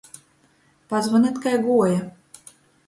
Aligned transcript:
Pazvonit, 0.95 1.39
kai 1.45 1.55
guoja! 1.69 2.05